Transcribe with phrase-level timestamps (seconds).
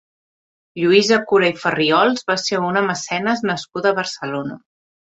[0.83, 4.63] Lluïsa Cura i Farriols va ser una mecenes nascuda a Barcelona.